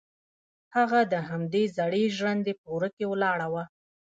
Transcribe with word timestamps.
هغه 0.75 0.99
د 1.11 1.13
همدې 1.29 1.63
زړې 1.77 2.03
ژرندې 2.17 2.53
په 2.59 2.67
وره 2.75 2.89
کې 2.95 3.05
ولاړه 3.11 3.47
وه. 3.53 3.63